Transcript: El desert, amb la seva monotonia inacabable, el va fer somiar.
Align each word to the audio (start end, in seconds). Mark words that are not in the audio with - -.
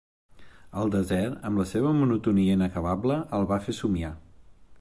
El 0.83 0.93
desert, 0.95 1.35
amb 1.49 1.61
la 1.63 1.67
seva 1.73 1.93
monotonia 1.99 2.57
inacabable, 2.61 3.19
el 3.41 3.49
va 3.53 3.63
fer 3.67 3.81
somiar. 3.83 4.15